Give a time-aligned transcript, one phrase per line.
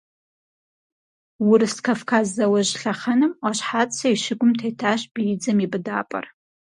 [1.49, 6.25] Урыс-Кавказ зауэжь лъэхъэнэм Ӏуащхьацэ и щыгум тетащ биидзэм и быдапӀэр.